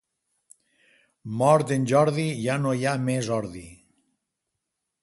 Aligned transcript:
Mort 1.41 1.75
en 1.77 1.85
Jordi, 1.93 2.27
ja 2.47 2.57
no 2.65 2.75
hi 2.79 2.89
ha 2.89 2.97
més 3.07 3.31
ordi. 3.41 3.67